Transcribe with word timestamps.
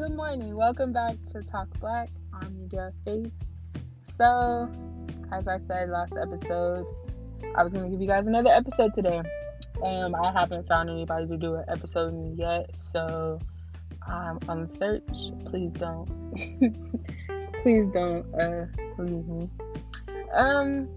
good 0.00 0.16
morning. 0.16 0.56
Welcome 0.56 0.94
back 0.94 1.16
to 1.30 1.42
Talk 1.42 1.68
Black. 1.78 2.08
I'm 2.32 2.56
your 2.56 2.68
girl 2.68 2.92
Faith. 3.04 3.30
So, 4.16 4.66
as 5.30 5.46
I 5.46 5.58
said 5.58 5.90
last 5.90 6.14
episode, 6.18 6.86
I 7.54 7.62
was 7.62 7.74
gonna 7.74 7.90
give 7.90 8.00
you 8.00 8.06
guys 8.06 8.26
another 8.26 8.48
episode 8.48 8.94
today. 8.94 9.20
Um, 9.84 10.14
I 10.14 10.32
haven't 10.32 10.66
found 10.68 10.88
anybody 10.88 11.26
to 11.26 11.36
do 11.36 11.56
an 11.56 11.64
episode 11.68 12.34
yet, 12.38 12.74
so 12.74 13.38
I'm 14.08 14.38
on 14.48 14.66
the 14.66 14.70
search. 14.70 15.04
Please 15.50 15.70
don't, 15.72 16.08
please 17.62 17.90
don't 17.90 18.24
uh, 18.40 18.64
leave 18.96 19.28
me. 19.28 19.50
Um, 20.32 20.88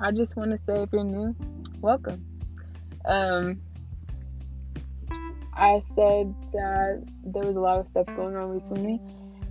I 0.00 0.10
just 0.10 0.34
want 0.34 0.50
to 0.50 0.58
say 0.66 0.82
if 0.82 0.88
you're 0.92 1.04
new, 1.04 1.36
welcome. 1.80 2.26
Um, 3.04 3.60
I 5.56 5.82
said 5.94 6.34
that 6.52 7.04
there 7.22 7.44
was 7.44 7.56
a 7.56 7.60
lot 7.60 7.78
of 7.78 7.86
stuff 7.86 8.06
going 8.16 8.34
on 8.36 8.50
recently, 8.50 9.00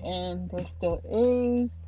and 0.03 0.49
there 0.51 0.65
still 0.65 1.01
is. 1.09 1.85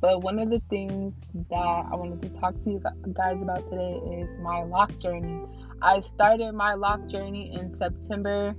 But 0.00 0.22
one 0.22 0.38
of 0.38 0.50
the 0.50 0.60
things 0.68 1.14
that 1.50 1.56
I 1.56 1.94
wanted 1.94 2.20
to 2.22 2.28
talk 2.40 2.54
to 2.64 2.70
you 2.70 2.82
guys 3.12 3.40
about 3.40 3.70
today 3.70 4.00
is 4.20 4.28
my 4.42 4.62
lock 4.64 4.98
journey. 4.98 5.40
I 5.80 6.00
started 6.00 6.52
my 6.52 6.74
lock 6.74 7.06
journey 7.06 7.54
in 7.58 7.70
September. 7.70 8.54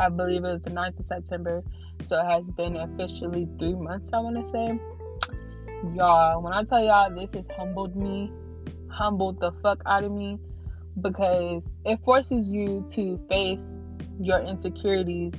I 0.00 0.08
believe 0.08 0.44
it 0.44 0.52
was 0.52 0.62
the 0.62 0.70
9th 0.70 1.00
of 1.00 1.06
September. 1.06 1.62
So 2.04 2.20
it 2.20 2.26
has 2.26 2.44
been 2.50 2.76
officially 2.76 3.48
three 3.58 3.74
months, 3.74 4.12
I 4.12 4.20
want 4.20 4.36
to 4.36 4.50
say. 4.50 4.78
Y'all, 5.94 6.40
when 6.42 6.52
I 6.52 6.62
tell 6.62 6.82
y'all 6.82 7.14
this 7.14 7.34
has 7.34 7.48
humbled 7.58 7.96
me, 7.96 8.32
humbled 8.88 9.40
the 9.40 9.52
fuck 9.62 9.82
out 9.84 10.04
of 10.04 10.12
me 10.12 10.38
because 11.02 11.76
it 11.84 11.98
forces 12.04 12.48
you 12.48 12.86
to 12.92 13.18
face 13.28 13.78
your 14.20 14.40
insecurities 14.40 15.32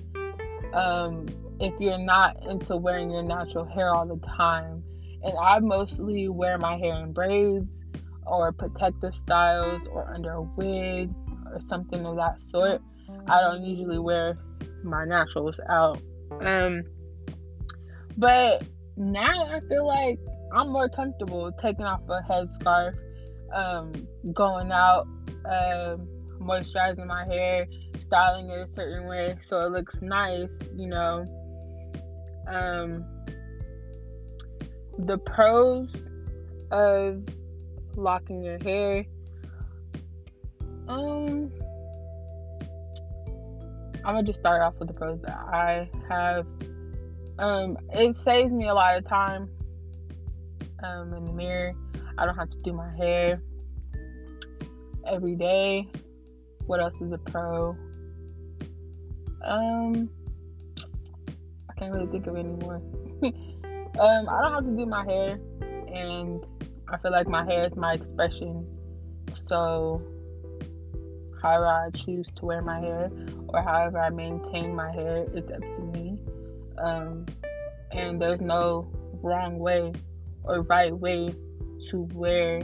um, 0.74 1.28
if 1.60 1.74
you're 1.80 1.98
not 1.98 2.38
into 2.50 2.78
wearing 2.78 3.12
your 3.12 3.24
natural 3.24 3.66
hair 3.66 3.94
all 3.94 4.06
the 4.06 4.20
time. 4.36 4.84
And 5.24 5.34
I 5.38 5.60
mostly 5.60 6.30
wear 6.30 6.58
my 6.58 6.78
hair 6.78 7.04
in 7.04 7.12
braids 7.12 7.68
or 8.26 8.52
protective 8.54 9.14
styles 9.16 9.86
or 9.88 10.14
under 10.14 10.32
a 10.32 10.42
wig 10.42 11.10
or 11.52 11.60
something 11.60 12.06
of 12.06 12.16
that 12.16 12.42
sort. 12.42 12.82
I 13.28 13.42
don't 13.42 13.64
usually 13.64 14.00
wear 14.00 14.38
my 14.84 15.04
naturals 15.06 15.60
out. 15.70 16.00
Um, 16.42 16.84
but 18.18 18.64
now 18.96 19.46
I 19.46 19.60
feel 19.68 19.86
like 19.86 20.20
I'm 20.54 20.72
more 20.72 20.90
comfortable 20.90 21.52
taking 21.54 21.86
off 21.86 22.02
a 22.10 22.22
headscarf, 22.30 22.96
um, 23.54 24.08
going 24.34 24.72
out 24.72 25.08
um, 25.50 26.08
moisturizing 26.40 27.06
my 27.06 27.26
hair, 27.26 27.68
styling 27.98 28.50
it 28.50 28.60
a 28.60 28.68
certain 28.68 29.08
way 29.08 29.36
so 29.46 29.62
it 29.62 29.72
looks 29.72 30.02
nice, 30.02 30.54
you 30.76 30.88
know. 30.88 31.26
Um, 32.48 33.06
the 35.00 35.18
pros 35.18 35.90
of 36.72 37.24
locking 37.96 38.44
your 38.44 38.60
hair. 38.60 39.06
Um, 40.88 41.52
I'm 43.98 44.16
gonna 44.16 44.24
just 44.24 44.40
start 44.40 44.62
off 44.62 44.76
with 44.80 44.88
the 44.88 44.94
pros 44.94 45.22
that 45.22 45.38
I 45.38 45.90
have. 46.10 46.46
Um, 47.38 47.78
it 47.94 48.16
saves 48.16 48.52
me 48.52 48.68
a 48.68 48.74
lot 48.74 48.98
of 48.98 49.06
time. 49.06 49.50
Um, 50.84 51.14
in 51.14 51.26
the 51.26 51.34
mirror, 51.34 51.74
I 52.18 52.26
don't 52.26 52.36
have 52.36 52.50
to 52.52 52.58
do 52.64 52.72
my 52.72 52.96
hair 52.96 53.42
every 55.10 55.36
day. 55.36 55.88
What 56.66 56.80
else 56.80 57.00
is 57.02 57.12
a 57.12 57.18
pro? 57.18 57.76
Um, 59.44 60.10
I 61.70 61.74
can't 61.80 61.94
really 61.94 62.08
think 62.08 62.28
of 62.28 62.36
any 62.36 62.50
more. 62.50 62.76
um, 63.24 64.30
I 64.30 64.42
don't 64.42 64.54
have 64.54 64.66
to 64.66 64.76
do 64.78 64.86
my 64.86 65.04
hair, 65.06 65.40
and 65.94 66.46
I 66.88 66.98
feel 66.98 67.12
like 67.12 67.28
my 67.28 67.44
hair 67.46 67.66
is 67.66 67.76
my 67.76 67.94
expression. 67.94 68.66
So, 69.34 70.02
however 71.42 71.66
I 71.66 71.90
choose 71.92 72.28
to 72.36 72.46
wear 72.46 72.62
my 72.62 72.80
hair, 72.80 73.10
or 73.48 73.62
however 73.62 74.00
I 74.00 74.10
maintain 74.10 74.76
my 74.76 74.92
hair, 74.92 75.26
it's 75.28 75.36
up 75.36 75.62
to 75.76 75.82
me. 75.94 76.18
Um, 76.78 77.26
and 77.92 78.22
there's 78.22 78.42
no 78.42 78.92
wrong 79.22 79.58
way 79.58 79.92
or 80.44 80.62
right 80.64 80.96
way 80.96 81.34
to 81.90 82.08
wear 82.14 82.62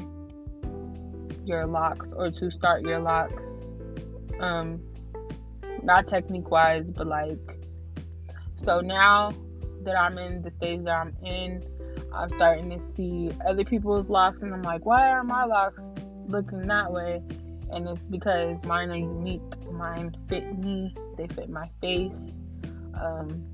your 1.45 1.65
locks 1.65 2.11
or 2.15 2.31
to 2.31 2.51
start 2.51 2.81
your 2.83 2.99
locks. 2.99 3.41
Um, 4.39 4.81
not 5.83 6.07
technique 6.07 6.49
wise, 6.49 6.89
but 6.89 7.07
like, 7.07 7.37
so 8.63 8.81
now 8.81 9.31
that 9.83 9.95
I'm 9.95 10.17
in 10.17 10.41
the 10.41 10.51
stage 10.51 10.83
that 10.83 10.95
I'm 10.95 11.15
in, 11.23 11.63
I'm 12.13 12.29
starting 12.29 12.69
to 12.69 12.93
see 12.93 13.31
other 13.45 13.63
people's 13.63 14.09
locks, 14.09 14.41
and 14.41 14.53
I'm 14.53 14.61
like, 14.61 14.85
why 14.85 15.09
are 15.09 15.23
my 15.23 15.43
locks 15.43 15.83
looking 16.27 16.61
that 16.67 16.91
way? 16.91 17.21
And 17.71 17.87
it's 17.89 18.07
because 18.07 18.63
mine 18.65 18.89
are 18.89 18.95
unique. 18.95 19.41
Mine 19.71 20.15
fit 20.29 20.57
me, 20.57 20.95
they 21.17 21.27
fit 21.27 21.49
my 21.49 21.69
face, 21.81 22.15
um, 22.99 23.45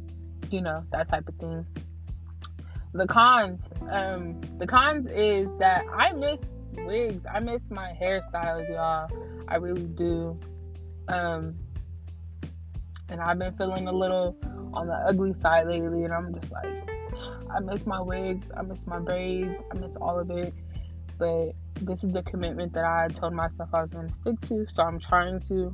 you 0.52 0.62
know, 0.62 0.84
that 0.92 1.10
type 1.10 1.28
of 1.28 1.36
thing. 1.36 1.66
The 2.94 3.08
cons, 3.08 3.68
um, 3.90 4.40
the 4.58 4.68
cons 4.68 5.08
is 5.08 5.48
that 5.60 5.86
I 5.92 6.12
miss 6.14 6.52
wigs. 6.86 7.26
I 7.32 7.40
miss 7.40 7.72
my 7.72 7.96
hairstyles, 8.02 8.70
y'all. 8.70 9.10
I 9.48 9.56
really 9.56 9.88
do. 9.88 10.40
Um, 11.08 11.56
and 13.10 13.20
I've 13.20 13.38
been 13.38 13.54
feeling 13.56 13.88
a 13.88 13.92
little 13.92 14.38
on 14.74 14.88
the 14.88 14.94
ugly 14.94 15.34
side 15.34 15.68
lately, 15.68 16.04
and 16.06 16.14
I'm 16.14 16.34
just 16.40 16.52
like, 16.52 16.90
I 17.54 17.60
miss 17.60 17.86
my 17.86 18.02
wigs, 18.02 18.52
I 18.56 18.62
miss 18.62 18.88
my 18.88 19.00
braids, 19.00 19.64
I 19.72 19.78
miss 19.80 19.96
all 19.98 20.20
of 20.20 20.32
it. 20.32 20.54
But 21.18 21.54
this 21.82 22.04
is 22.04 22.12
the 22.12 22.24
commitment 22.24 22.74
that 22.74 22.86
I 22.86 23.10
told 23.10 23.34
myself 23.34 23.70
I 23.74 23.82
was 23.82 23.94
gonna 23.94 24.14
stick 24.14 24.40
to, 24.42 24.66
so 24.70 24.84
I'm 24.84 25.00
trying 25.00 25.40
to. 25.42 25.74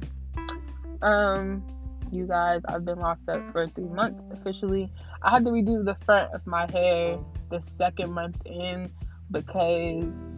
Um, 1.02 1.64
you 2.12 2.26
guys, 2.26 2.62
I've 2.68 2.86
been 2.86 3.00
locked 3.00 3.30
up 3.30 3.52
for 3.52 3.68
three 3.68 3.90
months 3.90 4.26
officially. 4.32 4.92
I 5.22 5.32
had 5.32 5.46
to 5.46 5.52
redo 5.52 5.84
the 5.86 5.96
front 6.06 6.34
of 6.34 6.46
my 6.48 6.70
hair 6.72 7.20
the 7.50 7.62
second 7.62 8.12
month 8.12 8.38
in 8.46 8.92
because 9.32 10.32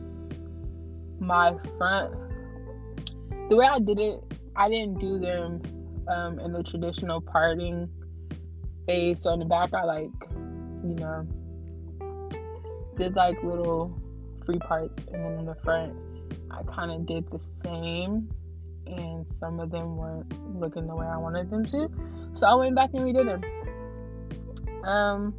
my 1.20 1.56
front 1.78 2.14
the 3.50 3.56
way 3.56 3.66
I 3.66 3.80
did 3.80 4.00
it, 4.00 4.24
I 4.56 4.70
didn't 4.70 5.00
do 5.00 5.18
them 5.18 5.62
um, 6.08 6.40
in 6.40 6.54
the 6.54 6.64
traditional 6.64 7.20
parting 7.20 7.90
phase. 8.86 9.22
So 9.22 9.34
in 9.34 9.40
the 9.40 9.46
back, 9.46 9.74
I 9.74 9.84
like, 9.84 10.12
you 10.84 10.96
know, 10.96 11.28
did 12.96 13.16
like 13.16 13.42
little 13.44 14.00
free 14.46 14.60
parts, 14.60 15.04
and 15.12 15.26
then 15.26 15.40
in 15.40 15.46
the 15.46 15.56
front, 15.64 15.96
I 16.52 16.62
kind 16.64 16.92
of 16.92 17.06
did 17.06 17.30
the 17.32 17.40
same. 17.40 18.30
And 18.86 19.28
some 19.28 19.60
of 19.60 19.70
them 19.70 19.98
weren't 19.98 20.60
looking 20.60 20.88
the 20.88 20.96
way 20.96 21.06
I 21.06 21.18
wanted 21.18 21.52
them 21.52 21.66
to, 21.66 21.90
so 22.34 22.48
I 22.48 22.56
went 22.56 22.76
back 22.76 22.90
and 22.94 23.02
redid 23.02 23.26
them. 23.26 24.84
Um, 24.84 25.36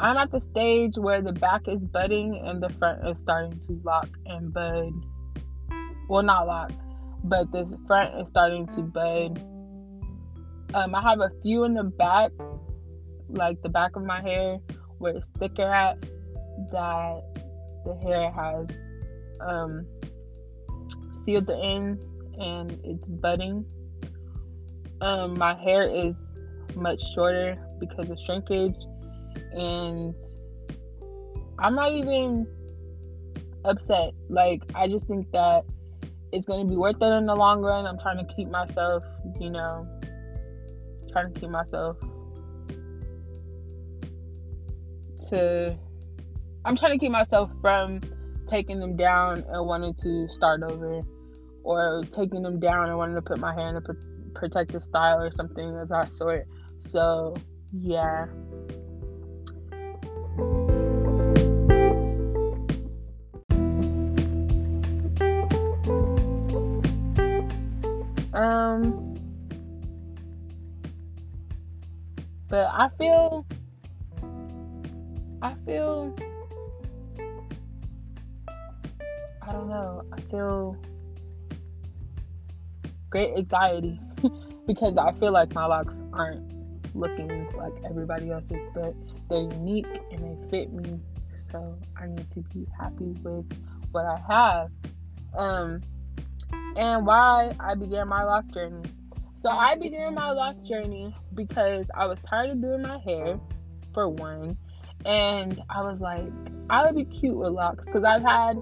I'm 0.00 0.16
at 0.16 0.32
the 0.32 0.40
stage 0.40 0.96
where 0.96 1.22
the 1.22 1.32
back 1.32 1.68
is 1.68 1.78
budding 1.78 2.42
and 2.44 2.60
the 2.60 2.68
front 2.68 3.06
is 3.06 3.20
starting 3.20 3.58
to 3.60 3.80
lock 3.84 4.08
and 4.26 4.52
bud. 4.52 4.92
Well, 6.08 6.22
not 6.22 6.46
lock, 6.46 6.72
but 7.22 7.52
this 7.52 7.76
front 7.86 8.20
is 8.20 8.28
starting 8.28 8.66
to 8.68 8.82
bud. 8.82 9.38
Um, 10.74 10.94
I 10.94 11.00
have 11.00 11.20
a 11.20 11.30
few 11.42 11.62
in 11.62 11.74
the 11.74 11.84
back, 11.84 12.32
like 13.28 13.62
the 13.62 13.68
back 13.68 13.94
of 13.94 14.04
my 14.04 14.20
hair, 14.20 14.58
where 14.98 15.16
it's 15.16 15.28
thicker 15.38 15.62
at, 15.62 16.00
that 16.72 17.22
the 17.84 17.96
hair 18.02 18.32
has 18.32 18.68
um, 19.40 19.86
sealed 21.12 21.46
the 21.46 21.56
ends 21.56 22.08
and 22.40 22.80
it's 22.82 23.06
budding. 23.06 23.64
Um, 25.00 25.38
my 25.38 25.54
hair 25.54 25.88
is 25.88 26.36
much 26.74 27.00
shorter 27.14 27.56
because 27.78 28.10
of 28.10 28.18
shrinkage 28.18 28.74
and 29.52 30.16
I'm 31.58 31.74
not 31.74 31.92
even 31.92 32.46
upset. 33.64 34.12
Like 34.28 34.62
I 34.74 34.88
just 34.88 35.08
think 35.08 35.30
that 35.32 35.64
it's 36.32 36.46
going 36.46 36.66
to 36.66 36.70
be 36.70 36.76
worth 36.76 37.00
it 37.00 37.12
in 37.12 37.26
the 37.26 37.34
long 37.34 37.62
run. 37.62 37.86
I'm 37.86 37.98
trying 37.98 38.18
to 38.18 38.34
keep 38.34 38.48
myself, 38.48 39.04
you 39.40 39.50
know, 39.50 39.86
trying 41.12 41.32
to 41.32 41.40
keep 41.40 41.50
myself 41.50 41.96
to 45.28 45.76
I'm 46.64 46.76
trying 46.76 46.92
to 46.92 46.98
keep 46.98 47.12
myself 47.12 47.50
from 47.60 48.00
taking 48.46 48.80
them 48.80 48.96
down 48.96 49.44
and 49.48 49.66
wanting 49.66 49.94
to 49.94 50.28
start 50.32 50.62
over 50.62 51.02
or 51.62 52.02
taking 52.10 52.42
them 52.42 52.58
down 52.58 52.88
and 52.88 52.98
wanting 52.98 53.14
to 53.16 53.22
put 53.22 53.38
my 53.38 53.54
hair 53.54 53.68
in 53.68 53.76
a 53.76 53.82
protective 54.34 54.82
style 54.82 55.20
or 55.20 55.30
something 55.30 55.76
of 55.78 55.88
that 55.88 56.12
sort. 56.12 56.46
So, 56.80 57.34
yeah. 57.72 58.26
I 72.76 72.88
feel, 72.98 73.46
I 75.40 75.54
feel, 75.64 76.12
I 79.40 79.52
don't 79.52 79.68
know. 79.68 80.02
I 80.12 80.20
feel 80.22 80.76
great 83.10 83.36
anxiety 83.36 84.00
because 84.66 84.96
I 84.96 85.12
feel 85.20 85.30
like 85.30 85.54
my 85.54 85.66
locks 85.66 86.00
aren't 86.12 86.52
looking 86.96 87.48
like 87.56 87.74
everybody 87.88 88.32
else's, 88.32 88.58
but 88.74 88.92
they're 89.30 89.42
unique 89.42 89.86
and 90.10 90.20
they 90.20 90.50
fit 90.50 90.72
me. 90.72 90.98
So 91.52 91.78
I 91.96 92.08
need 92.08 92.28
to 92.32 92.40
be 92.40 92.66
happy 92.76 93.14
with 93.22 93.46
what 93.92 94.04
I 94.04 94.18
have. 94.28 94.70
Um, 95.38 95.80
and 96.76 97.06
why 97.06 97.54
I 97.60 97.76
began 97.76 98.08
my 98.08 98.24
lock 98.24 98.48
journey. 98.48 98.82
So 99.44 99.50
I 99.50 99.76
began 99.76 100.14
my 100.14 100.30
lock 100.30 100.62
journey 100.62 101.14
because 101.34 101.90
I 101.94 102.06
was 102.06 102.18
tired 102.22 102.48
of 102.48 102.62
doing 102.62 102.80
my 102.80 102.96
hair, 102.96 103.38
for 103.92 104.08
one, 104.08 104.56
and 105.04 105.60
I 105.68 105.82
was 105.82 106.00
like, 106.00 106.24
I 106.70 106.86
would 106.86 106.96
be 106.96 107.04
cute 107.04 107.36
with 107.36 107.50
locks 107.50 107.86
because 107.86 108.04
I've 108.04 108.22
had 108.22 108.56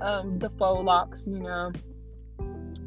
um, 0.00 0.40
the 0.40 0.50
faux 0.58 0.84
locks, 0.84 1.22
you 1.24 1.38
know, 1.38 1.70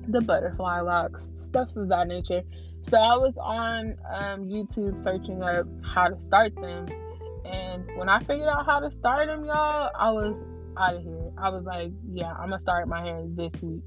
the 0.10 0.20
butterfly 0.20 0.82
locks, 0.82 1.32
stuff 1.40 1.70
of 1.78 1.88
that 1.88 2.10
nature. 2.10 2.42
So 2.82 2.98
I 2.98 3.16
was 3.16 3.38
on 3.38 3.96
um, 4.14 4.50
YouTube 4.50 5.02
searching 5.02 5.42
up 5.42 5.68
how 5.86 6.10
to 6.10 6.20
start 6.20 6.54
them, 6.56 6.86
and 7.46 7.88
when 7.96 8.10
I 8.10 8.20
figured 8.20 8.50
out 8.50 8.66
how 8.66 8.82
to 8.82 8.92
start 8.92 9.28
them, 9.28 9.46
y'all, 9.46 9.90
I 9.98 10.12
was 10.12 10.44
out 10.76 10.96
of 10.96 11.02
here. 11.02 11.32
I 11.38 11.48
was 11.48 11.64
like, 11.64 11.94
yeah, 12.12 12.34
I'm 12.34 12.50
gonna 12.50 12.60
start 12.60 12.90
my 12.90 13.04
hair 13.04 13.24
this 13.26 13.62
week, 13.62 13.86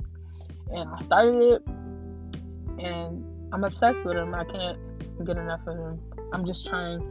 and 0.73 0.89
I 0.89 1.01
started 1.03 1.43
it, 1.43 1.67
and 2.83 3.27
I'm 3.53 3.65
obsessed 3.65 4.05
with 4.05 4.15
them. 4.15 4.35
I 4.35 4.45
can't 4.45 4.79
get 5.25 5.37
enough 5.37 5.61
of 5.67 5.77
them. 5.77 6.01
I'm 6.33 6.47
just 6.47 6.67
trying 6.67 7.03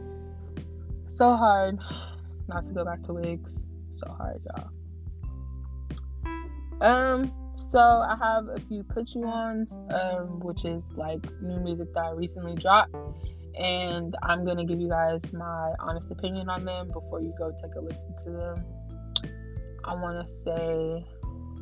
so 1.06 1.36
hard 1.36 1.78
not 2.48 2.64
to 2.66 2.72
go 2.72 2.84
back 2.84 3.02
to 3.04 3.12
wigs. 3.12 3.54
So 3.96 4.10
hard, 4.10 4.40
y'all. 4.46 4.70
Um, 6.80 7.32
so 7.68 7.78
I 7.78 8.16
have 8.20 8.48
a 8.48 8.58
few 8.68 8.82
put 8.82 9.14
you 9.14 9.24
ons, 9.26 9.78
um, 9.90 10.40
which 10.40 10.64
is 10.64 10.94
like 10.96 11.20
new 11.42 11.60
music 11.60 11.92
that 11.94 12.04
I 12.04 12.10
recently 12.12 12.54
dropped, 12.54 12.94
and 13.58 14.16
I'm 14.22 14.44
gonna 14.46 14.64
give 14.64 14.80
you 14.80 14.88
guys 14.88 15.30
my 15.32 15.72
honest 15.78 16.10
opinion 16.10 16.48
on 16.48 16.64
them 16.64 16.88
before 16.88 17.20
you 17.20 17.34
go 17.38 17.52
take 17.62 17.74
a 17.74 17.80
listen 17.80 18.14
to 18.24 18.30
them. 18.30 18.64
I 19.84 19.94
want 19.94 20.26
to 20.26 20.32
say 20.32 21.04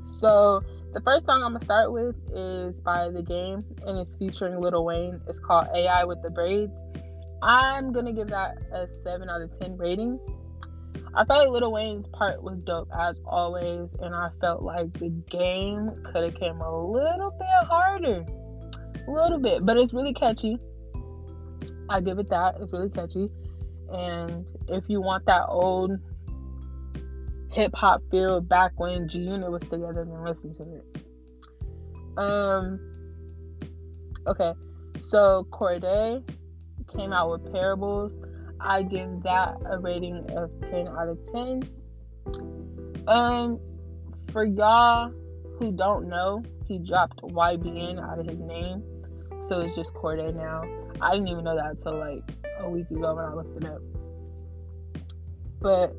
so. 0.07 0.63
The 0.99 1.05
first 1.05 1.27
song 1.27 1.45
I'm 1.45 1.53
gonna 1.53 1.65
start 1.65 1.93
with 1.93 2.17
is 2.35 2.81
by 2.81 3.09
The 3.09 3.23
Game, 3.23 3.65
and 3.87 3.97
it's 3.99 4.17
featuring 4.17 4.61
Lil 4.61 4.85
Wayne. 4.85 5.21
It's 5.29 5.39
called 5.39 5.69
AI 5.73 6.03
with 6.03 6.21
the 6.23 6.31
Braids. 6.31 6.77
I'm 7.41 7.93
gonna 7.93 8.13
give 8.13 8.27
that 8.31 8.57
a 8.73 8.89
seven 9.05 9.31
out 9.31 9.41
of 9.41 9.57
ten 9.57 9.77
rating. 9.77 10.19
I 11.15 11.25
felt 11.25 11.53
like 11.53 11.63
Lil 11.63 11.71
Wayne's 11.71 12.09
part 12.09 12.43
was 12.43 12.59
dope 12.65 12.89
as 12.99 13.21
always, 13.25 13.95
and 14.01 14.13
I 14.13 14.31
felt 14.41 14.63
like 14.63 14.93
the 14.95 15.11
game 15.31 16.03
could 16.03 16.25
have 16.25 16.35
came 16.35 16.61
a 16.61 16.85
little 16.91 17.31
bit 17.31 17.69
harder, 17.69 18.27
a 19.07 19.09
little 19.09 19.39
bit, 19.39 19.65
but 19.65 19.77
it's 19.77 19.95
really 19.95 20.15
catchy. 20.15 20.59
I 21.89 22.01
give 22.01 22.19
it 22.19 22.29
that. 22.31 22.57
It's 22.61 22.73
really 22.73 22.91
catchy, 22.91 23.31
and 23.93 24.51
if 24.67 24.89
you 24.89 25.01
want 25.01 25.27
that 25.27 25.47
old 25.47 25.93
hip 27.51 27.73
hop 27.75 28.03
feel 28.11 28.41
back 28.41 28.73
when 28.77 29.09
G 29.09 29.21
Unit 29.21 29.51
was 29.51 29.63
together, 29.63 30.07
then 30.09 30.25
listen 30.25 30.53
to 30.55 30.63
it. 30.63 31.03
Um. 32.17 32.81
Okay, 34.27 34.53
so 35.01 35.47
Cordae 35.51 36.23
came 36.95 37.13
out 37.13 37.31
with 37.31 37.53
Parables. 37.53 38.15
I 38.61 38.83
give 38.83 39.23
that 39.23 39.57
a 39.71 39.79
rating 39.79 40.27
of 40.37 40.51
10 40.69 40.89
out 40.89 41.09
of 41.09 41.19
10. 41.33 41.63
Um, 43.07 43.61
for 44.33 44.45
y'all 44.45 45.13
who 45.59 45.73
don't 45.73 46.09
know, 46.09 46.43
he 46.67 46.79
dropped 46.79 47.23
YBN 47.23 48.03
out 48.03 48.19
of 48.19 48.27
his 48.27 48.43
name, 48.43 48.83
so 49.43 49.61
it's 49.61 49.77
just 49.77 49.95
Cordae 49.95 50.35
now. 50.35 50.63
I 51.01 51.13
didn't 51.13 51.29
even 51.29 51.45
know 51.45 51.55
that 51.55 51.71
until 51.71 51.99
like 51.99 52.23
a 52.61 52.69
week 52.69 52.91
ago 52.91 53.15
when 53.15 53.25
I 53.25 53.33
looked 53.33 53.57
it 53.57 53.65
up. 53.65 53.81
But 55.61 55.95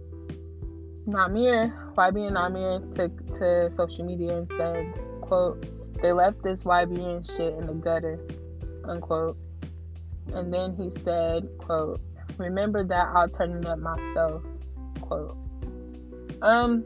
Nahmir, 1.08 1.74
YBN 1.96 2.34
Nahmir 2.34 2.94
took 2.94 3.38
to 3.38 3.72
social 3.72 4.06
media 4.06 4.38
and 4.38 4.52
said, 4.54 4.94
quote, 5.22 5.66
they 6.02 6.12
left 6.12 6.44
this 6.44 6.64
YBN 6.64 7.26
shit 7.26 7.54
in 7.56 7.66
the 7.66 7.74
gutter, 7.74 8.20
unquote. 8.86 9.38
And 10.34 10.54
then 10.54 10.76
he 10.76 10.92
said, 10.92 11.50
quote, 11.58 12.00
remember 12.38 12.84
that 12.84 13.08
I'll 13.14 13.30
turn 13.30 13.52
it 13.58 13.66
up 13.66 13.80
myself, 13.80 14.44
quote. 15.02 15.36
Um, 16.42 16.86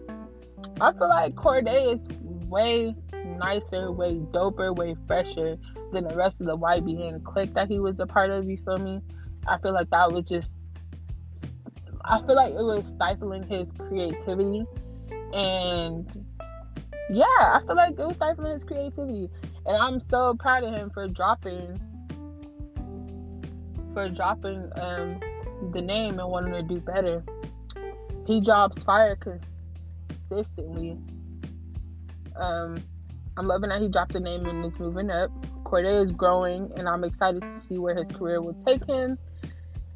I 0.82 0.92
feel 0.94 1.10
like 1.10 1.36
Cordae 1.36 1.94
is 1.94 2.08
way 2.48 2.96
nicer, 3.26 3.92
way 3.92 4.16
doper, 4.32 4.76
way 4.76 4.96
fresher 5.08 5.58
than 5.92 6.08
the 6.08 6.16
rest 6.16 6.42
of 6.42 6.48
the 6.48 6.58
YBN 6.58 7.24
clique 7.24 7.54
that 7.54 7.68
he 7.68 7.80
was 7.80 8.00
a 8.00 8.08
part 8.08 8.32
of, 8.32 8.46
you 8.46 8.58
feel 8.58 8.78
me? 8.78 9.02
I 9.48 9.58
feel 9.60 9.74
like 9.74 9.90
that 9.90 10.12
was 10.12 10.26
just 10.26 10.56
I 12.06 12.20
feel 12.20 12.36
like 12.36 12.54
it 12.54 12.64
was 12.64 12.88
stifling 12.88 13.44
his 13.44 13.72
creativity 13.72 14.66
and 15.34 16.26
yeah, 17.10 17.26
I 17.26 17.62
feel 17.66 17.76
like 17.76 17.92
it 17.92 18.06
was 18.06 18.16
stifling 18.16 18.54
his 18.54 18.64
creativity. 18.64 19.30
And 19.66 19.78
I'm 19.78 20.00
so 20.00 20.36
proud 20.40 20.64
of 20.64 20.74
him 20.74 20.90
for 20.90 21.08
dropping 21.08 21.80
for 23.94 24.10
dropping 24.10 24.70
um, 24.76 25.20
the 25.72 25.82
name 25.82 26.20
and 26.20 26.30
wanting 26.30 26.54
to 26.54 26.64
do 26.64 26.80
better. 26.80 27.24
He 28.26 28.42
drops 28.42 28.82
fire 28.84 29.16
consistently. 30.28 30.98
Um, 32.36 32.84
I'm 33.38 33.48
loving 33.48 33.70
that 33.70 33.82
he 33.82 33.90
dropped 33.90 34.14
the 34.14 34.20
name 34.20 34.46
and 34.48 34.66
is 34.66 34.78
moving 34.80 35.12
up. 35.12 35.30
Cordae 35.64 36.04
is 36.04 36.12
growing, 36.12 36.72
and 36.78 36.88
I'm 36.90 37.04
excited 37.04 37.44
to 37.44 37.60
see 37.60 37.78
where 37.78 37.96
his 37.96 38.08
career 38.10 38.42
will 38.42 38.54
take 38.54 38.86
him. 38.86 39.18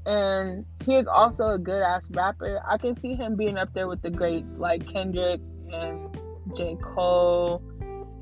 And 0.07 0.65
he 0.85 0.95
is 0.95 1.07
also 1.07 1.49
a 1.49 1.59
good 1.59 1.81
ass 1.81 2.07
rapper. 2.11 2.61
I 2.65 2.77
can 2.77 2.95
see 2.95 3.13
him 3.13 3.35
being 3.35 3.57
up 3.57 3.73
there 3.73 3.89
with 3.89 4.01
the 4.01 4.09
greats 4.09 4.57
like 4.57 4.87
Kendrick 4.87 5.41
and 5.71 6.17
J. 6.55 6.77
Cole 6.81 7.61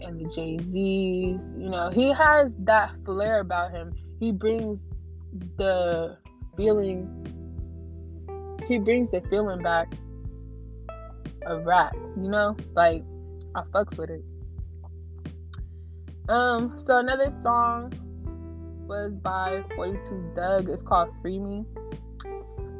and 0.02 0.20
the 0.20 0.28
Jay 0.32 0.58
Z's. 0.58 1.52
You 1.56 1.69
know, 1.69 1.92
he 1.92 2.12
has 2.12 2.57
that 2.62 2.92
flair 3.06 3.40
about 3.40 3.69
him. 3.69 3.94
He 4.19 4.31
brings 4.31 4.83
the 5.57 6.18
feeling 6.57 7.21
he 8.68 8.80
brings 8.80 9.12
the 9.12 9.21
feeling 9.30 9.62
back 9.62 9.94
of 11.45 11.66
rap, 11.66 11.95
you 12.18 12.30
know? 12.30 12.56
Like 12.74 13.04
I 13.54 13.62
fucks 13.62 13.98
with 13.98 14.09
it. 14.09 14.24
Um, 16.28 16.74
so 16.78 16.98
another 16.98 17.30
song 17.30 17.94
was 18.88 19.14
by 19.14 19.64
42 19.76 20.33
Dugg. 20.36 20.69
It's 20.69 20.81
called 20.81 21.09
Free 21.21 21.40
Me. 21.40 21.66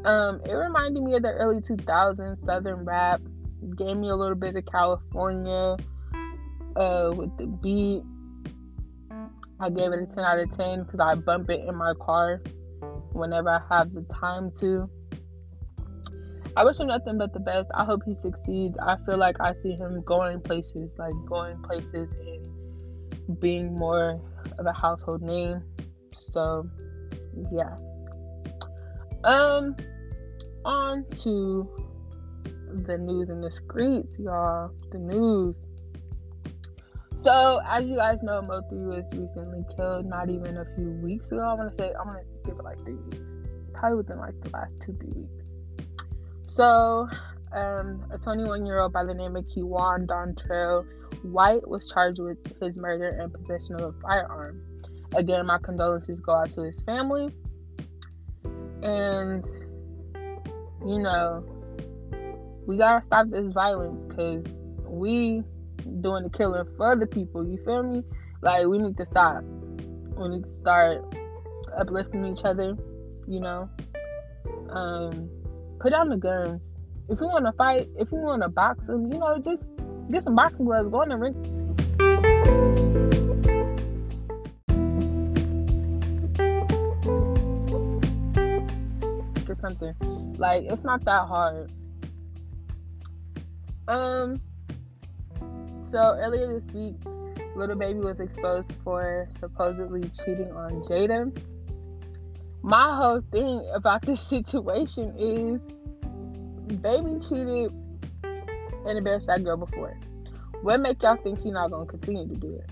Um, 0.05 0.39
it 0.45 0.53
reminded 0.53 1.01
me 1.01 1.15
of 1.15 1.24
the 1.24 1.31
early 1.31 1.59
2000s 1.59 2.38
Southern 2.38 2.85
rap. 2.85 3.21
Gave 3.75 3.97
me 3.97 4.09
a 4.09 4.15
little 4.15 4.35
bit 4.35 4.55
of 4.55 4.63
California 4.67 5.77
uh, 6.75 7.12
with 7.15 7.35
the 7.38 7.47
beat. 7.47 8.03
I 9.59 9.69
gave 9.69 9.91
it 9.93 10.00
a 10.00 10.05
10 10.05 10.24
out 10.24 10.38
of 10.38 10.51
10 10.55 10.83
because 10.83 11.00
I 11.00 11.15
bump 11.15 11.50
it 11.50 11.67
in 11.67 11.75
my 11.75 11.93
car 12.00 12.41
whenever 13.13 13.50
I 13.50 13.62
have 13.75 13.93
the 13.93 14.03
time 14.03 14.51
to. 14.59 14.88
I 16.55 16.63
wish 16.63 16.79
him 16.79 16.88
nothing 16.88 17.17
but 17.17 17.33
the 17.33 17.39
best. 17.39 17.69
I 17.74 17.83
hope 17.83 18.03
he 18.05 18.15
succeeds. 18.15 18.77
I 18.77 18.97
feel 19.05 19.17
like 19.17 19.41
I 19.41 19.55
see 19.55 19.71
him 19.71 20.03
going 20.05 20.39
places, 20.41 20.97
like 21.00 21.13
going 21.25 21.62
places 21.63 22.12
and 22.12 23.39
being 23.39 23.77
more 23.77 24.21
of 24.59 24.65
a 24.67 24.71
household 24.71 25.24
name. 25.24 25.63
So, 26.31 26.69
yeah. 27.51 27.75
Um, 29.24 29.75
on 30.65 31.05
to 31.22 31.69
the 32.86 32.98
news 32.98 33.29
in 33.29 33.41
the 33.41 33.51
streets, 33.51 34.17
y'all. 34.19 34.72
The 34.91 34.98
news. 34.98 35.55
So, 37.15 37.62
as 37.67 37.86
you 37.86 37.95
guys 37.95 38.22
know, 38.22 38.41
Mo3 38.41 38.72
was 38.88 39.05
recently 39.13 39.63
killed 39.75 40.05
not 40.05 40.29
even 40.29 40.57
a 40.57 40.65
few 40.75 40.89
weeks 41.01 41.31
ago. 41.31 41.41
I'm 41.41 41.57
gonna 41.57 41.74
say, 41.74 41.91
I'm 42.00 42.07
gonna 42.07 42.19
give 42.45 42.57
it 42.60 42.63
like 42.63 42.77
three 42.84 42.95
weeks. 42.95 43.31
Probably 43.74 43.98
within 43.98 44.19
like 44.19 44.39
the 44.41 44.50
last 44.50 44.74
two, 44.86 44.95
three 45.00 45.24
weeks. 45.24 45.43
So, 46.48 47.07
um, 47.53 48.05
a 48.12 48.17
21 48.17 48.65
year 48.65 48.79
old 48.79 48.93
by 48.93 49.05
the 49.05 49.13
name 49.13 49.36
of 49.36 49.45
Kewan 49.45 50.05
Dontrell 50.05 50.86
White 51.24 51.67
was 51.67 51.89
charged 51.89 52.19
with 52.19 52.38
his 52.62 52.77
murder 52.77 53.10
and 53.19 53.34
possession 53.34 53.75
of 53.75 53.95
a 53.95 54.00
firearm. 54.01 54.62
Again, 55.15 55.45
my 55.45 55.57
condolences 55.57 56.19
go 56.19 56.34
out 56.34 56.51
to 56.51 56.62
his 56.62 56.81
family. 56.81 57.34
And, 58.84 59.45
you 60.86 61.00
know, 61.00 61.44
we 62.68 62.77
gotta 62.77 63.04
stop 63.06 63.27
this 63.30 63.51
violence 63.54 64.04
because 64.04 64.65
we 64.88 65.42
doing 66.01 66.24
the 66.24 66.30
killing 66.30 66.65
for 66.77 66.92
other 66.92 67.08
people. 67.08 67.48
You 67.48 67.58
feel 67.65 67.84
me? 67.84 68.04
Like 68.42 68.68
we 68.68 68.77
need 68.80 68.98
to 68.98 69.06
stop. 69.06 69.44
We 70.18 70.30
need 70.30 70.46
to 70.46 70.51
start 70.51 71.04
uplifting 71.75 72.25
each 72.25 72.44
other. 72.44 72.75
You 73.27 73.39
know, 73.39 73.70
Um, 74.70 75.30
put 75.80 75.92
down 75.92 76.10
the 76.10 76.18
guns. 76.18 76.62
If 77.10 77.20
you 77.20 77.27
want 77.27 77.46
to 77.46 77.51
fight, 77.54 77.88
if 77.98 78.12
you 78.12 78.18
want 78.20 78.44
to 78.44 78.50
box 78.50 78.86
them, 78.86 79.12
you 79.12 79.18
know, 79.20 79.39
just 79.39 79.65
get 80.12 80.24
some 80.24 80.36
boxing 80.36 80.65
gloves. 80.65 80.89
Go 80.89 81.01
in 81.01 81.10
the 81.10 81.18
ring. 81.18 81.62
Something 89.56 89.96
like 90.38 90.63
it's 90.63 90.84
not 90.84 91.04
that 91.06 91.27
hard. 91.27 91.72
Um. 93.88 94.42
So 95.84 95.98
earlier 95.98 96.60
this 96.60 96.74
week, 96.74 96.96
Lil 97.56 97.75
Baby 97.75 98.00
was 98.00 98.20
exposed 98.20 98.74
for 98.84 99.27
supposedly 99.38 100.10
cheating 100.10 100.51
on 100.51 100.82
Jayda. 100.82 101.32
My 102.63 102.96
whole 102.96 103.22
thing 103.32 103.70
about 103.74 104.01
this 104.01 104.22
situation 104.27 105.13
is 105.18 105.62
Baby 106.82 107.20
cheated 107.22 107.72
and 108.24 108.98
embarrassed 108.98 109.27
that 109.27 109.44
girl 109.44 109.58
before. 109.58 109.98
What 110.63 110.80
make 110.80 111.04
y'all 111.04 111.15
think 111.15 111.39
he's 111.39 111.54
not 111.54 111.70
gonna 111.70 111.86
continue 111.86 112.27
to 112.27 112.36
do 112.36 112.56
it? 112.56 112.70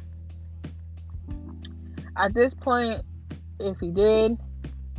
At 2.17 2.33
this 2.33 2.53
point, 2.53 3.03
if 3.59 3.79
he 3.79 3.91
did, 3.91 4.37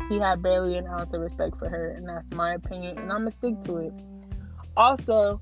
he 0.08 0.18
had 0.18 0.42
barely 0.42 0.76
an 0.76 0.87
ounce 0.87 1.12
of 1.12 1.20
respect 1.20 1.58
for 1.58 1.68
her, 1.68 1.90
and 1.90 2.08
that's 2.08 2.32
my 2.32 2.54
opinion, 2.54 2.99
and 2.99 3.11
I'm 3.11 3.20
gonna 3.20 3.32
stick 3.32 3.61
to 3.62 3.76
it. 3.78 3.92
Also, 4.76 5.40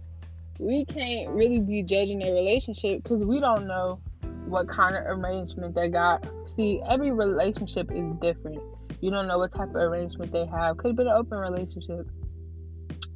we 0.59 0.85
can't 0.85 1.31
really 1.31 1.61
be 1.61 1.83
judging 1.83 2.19
their 2.21 2.33
relationship 2.33 3.03
because 3.03 3.25
we 3.25 3.41
don't 3.41 3.67
know 3.67 3.99
what 4.47 4.69
kind 4.69 4.97
of 4.97 5.05
arrangement 5.07 5.75
they 5.75 5.89
got. 5.89 6.27
See, 6.47 6.81
every 6.89 7.11
relationship 7.11 7.91
is 7.93 8.13
different. 8.21 8.61
You 9.01 9.11
don't 9.11 9.27
know 9.27 9.39
what 9.39 9.53
type 9.53 9.71
of 9.71 9.77
arrangement 9.77 10.31
they 10.31 10.47
have. 10.47 10.77
Could 10.77 10.89
have 10.91 10.97
been 10.97 11.09
an 11.09 11.15
open 11.17 11.39
relationship. 11.39 12.07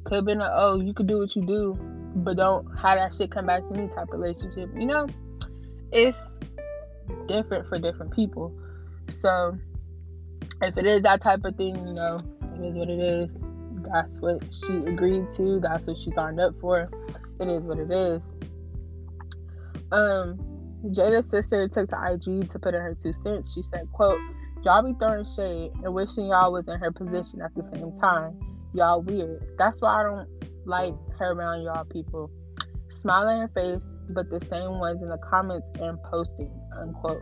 Could 0.03 0.15
have 0.15 0.25
been 0.25 0.41
a 0.41 0.49
oh, 0.53 0.81
you 0.81 0.93
could 0.93 1.07
do 1.07 1.19
what 1.19 1.35
you 1.35 1.43
do, 1.45 1.77
but 2.15 2.37
don't 2.37 2.65
have 2.77 2.97
that 2.97 3.15
shit 3.15 3.31
come 3.31 3.45
back 3.45 3.65
to 3.67 3.73
me 3.73 3.87
type 3.87 4.07
relationship. 4.11 4.69
You 4.75 4.85
know, 4.85 5.07
it's 5.91 6.39
different 7.27 7.67
for 7.69 7.79
different 7.79 8.13
people. 8.13 8.51
So 9.09 9.57
if 10.61 10.77
it 10.77 10.85
is 10.85 11.01
that 11.03 11.21
type 11.21 11.43
of 11.43 11.55
thing, 11.55 11.75
you 11.75 11.93
know, 11.93 12.21
it 12.55 12.65
is 12.65 12.77
what 12.77 12.89
it 12.89 12.99
is. 12.99 13.39
That's 13.91 14.19
what 14.19 14.43
she 14.51 14.77
agreed 14.77 15.29
to. 15.31 15.59
That's 15.59 15.87
what 15.87 15.97
she 15.97 16.11
signed 16.11 16.39
up 16.39 16.53
for 16.59 16.89
it 17.39 17.47
is 17.47 17.63
what 17.63 17.79
it 17.79 17.91
is. 17.91 18.31
Um, 19.91 20.37
Jayda's 20.85 21.29
sister 21.29 21.67
took 21.67 21.89
to 21.89 22.13
IG 22.13 22.49
to 22.49 22.59
put 22.59 22.73
in 22.73 22.81
her 22.81 22.95
two 23.01 23.13
cents. 23.13 23.53
She 23.53 23.63
said, 23.63 23.87
quote, 23.91 24.19
Y'all 24.63 24.83
be 24.83 24.93
throwing 24.99 25.25
shade 25.25 25.71
and 25.83 25.93
wishing 25.93 26.27
y'all 26.27 26.51
was 26.51 26.67
in 26.67 26.79
her 26.79 26.91
position 26.91 27.41
at 27.41 27.53
the 27.55 27.63
same 27.63 27.91
time. 27.93 28.37
Y'all 28.73 29.01
weird. 29.01 29.45
That's 29.57 29.81
why 29.81 30.01
I 30.01 30.03
don't 30.03 30.27
like 30.65 30.93
her 31.19 31.31
around 31.31 31.63
y'all 31.63 31.85
people. 31.85 32.29
Smile 32.89 33.29
in 33.29 33.41
her 33.41 33.47
face, 33.49 33.93
but 34.09 34.29
the 34.29 34.43
same 34.45 34.79
ones 34.79 35.01
in 35.01 35.09
the 35.09 35.17
comments 35.17 35.71
and 35.79 36.01
posting, 36.03 36.51
unquote. 36.77 37.21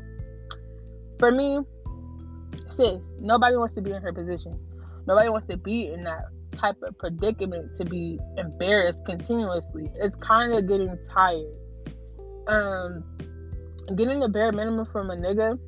For 1.19 1.31
me, 1.31 1.59
sis, 2.69 3.15
nobody 3.19 3.55
wants 3.55 3.73
to 3.75 3.81
be 3.81 3.91
in 3.91 4.01
her 4.01 4.13
position. 4.13 4.59
Nobody 5.07 5.29
wants 5.29 5.47
to 5.47 5.57
be 5.57 5.87
in 5.87 6.03
that 6.03 6.25
type 6.51 6.77
of 6.81 6.97
predicament 6.97 7.73
to 7.75 7.85
be 7.85 8.19
embarrassed 8.37 9.05
continuously. 9.05 9.91
It's 9.95 10.15
kind 10.15 10.53
of 10.53 10.67
getting 10.67 10.97
tired. 11.07 11.53
Um, 12.47 13.03
getting 13.95 14.19
the 14.19 14.29
bare 14.29 14.51
minimum 14.51 14.87
from 14.91 15.09
a 15.09 15.15
nigga 15.15 15.59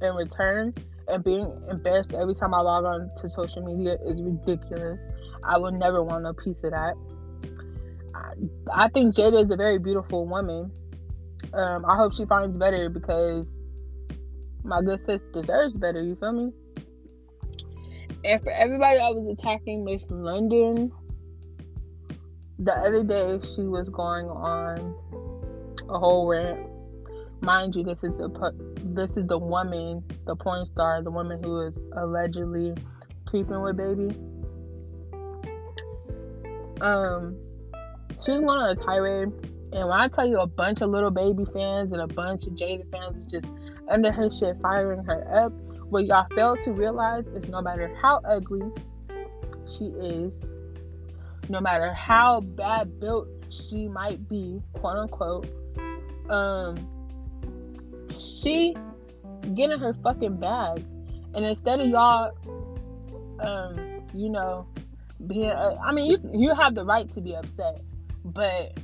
in 0.00 0.14
return 0.14 0.74
and 1.08 1.24
being 1.24 1.52
embarrassed 1.70 2.14
every 2.14 2.34
time 2.34 2.54
I 2.54 2.60
log 2.60 2.84
on 2.84 3.10
to 3.20 3.28
social 3.28 3.62
media 3.62 3.96
is 4.06 4.20
ridiculous. 4.20 5.12
I 5.44 5.58
would 5.58 5.74
never 5.74 6.02
want 6.02 6.26
a 6.26 6.34
piece 6.34 6.62
of 6.64 6.70
that. 6.70 6.94
I, 8.14 8.84
I 8.84 8.88
think 8.88 9.14
Jayda 9.14 9.44
is 9.44 9.50
a 9.50 9.56
very 9.56 9.78
beautiful 9.78 10.26
woman. 10.26 10.70
Um, 11.54 11.84
I 11.84 11.96
hope 11.96 12.14
she 12.14 12.24
finds 12.24 12.56
better 12.56 12.88
because 12.88 13.58
my 14.64 14.80
good 14.82 15.00
sis 15.00 15.24
deserves 15.34 15.74
better. 15.74 16.02
You 16.02 16.16
feel 16.16 16.32
me? 16.32 16.52
And 18.24 18.42
for 18.42 18.50
everybody 18.50 18.98
that 18.98 19.14
was 19.14 19.38
attacking 19.38 19.84
Miss 19.84 20.10
London, 20.10 20.92
the 22.58 22.72
other 22.72 23.02
day 23.02 23.40
she 23.44 23.62
was 23.62 23.88
going 23.88 24.26
on 24.26 24.94
a 25.88 25.98
whole 25.98 26.28
rant. 26.28 26.68
Mind 27.40 27.74
you, 27.74 27.82
this 27.82 28.04
is 28.04 28.16
the 28.18 28.54
this 28.84 29.16
is 29.16 29.26
the 29.26 29.38
woman, 29.38 30.04
the 30.26 30.36
porn 30.36 30.64
star, 30.66 31.02
the 31.02 31.10
woman 31.10 31.42
who 31.42 31.62
is 31.62 31.84
allegedly 31.96 32.74
creeping 33.26 33.60
with 33.60 33.76
baby. 33.76 34.14
Um, 36.80 37.36
she 38.24 38.30
was 38.30 38.40
going 38.40 38.48
on 38.48 38.70
a 38.70 38.76
tirade, 38.76 39.32
and 39.72 39.88
when 39.88 39.98
I 39.98 40.06
tell 40.06 40.26
you 40.26 40.38
a 40.38 40.46
bunch 40.46 40.82
of 40.82 40.90
Lil 40.90 41.10
Baby 41.10 41.44
fans 41.52 41.90
and 41.92 42.00
a 42.00 42.06
bunch 42.06 42.46
of 42.46 42.52
Jayda 42.52 42.88
fans 42.92 43.24
just 43.30 43.46
under 43.92 44.10
her 44.10 44.30
shit 44.30 44.56
firing 44.62 45.04
her 45.04 45.44
up, 45.44 45.52
what 45.90 46.06
y'all 46.06 46.26
fail 46.34 46.56
to 46.56 46.72
realize 46.72 47.26
is 47.28 47.48
no 47.48 47.60
matter 47.60 47.94
how 48.00 48.20
ugly 48.24 48.62
she 49.68 49.84
is, 49.84 50.44
no 51.48 51.60
matter 51.60 51.92
how 51.92 52.40
bad 52.40 52.98
built 52.98 53.28
she 53.50 53.88
might 53.88 54.28
be, 54.28 54.60
quote 54.72 54.96
unquote, 54.96 55.46
um, 56.30 56.76
she 58.18 58.74
getting 59.54 59.78
her 59.78 59.94
fucking 60.02 60.38
bag. 60.38 60.82
And 61.34 61.44
instead 61.44 61.80
of 61.80 61.88
y'all, 61.88 62.32
um, 63.40 64.02
you 64.14 64.30
know, 64.30 64.66
being, 65.26 65.50
uh, 65.50 65.76
I 65.84 65.92
mean, 65.92 66.10
you 66.10 66.18
you 66.32 66.54
have 66.54 66.74
the 66.74 66.84
right 66.84 67.10
to 67.12 67.20
be 67.20 67.34
upset, 67.34 67.82
but 68.24 68.78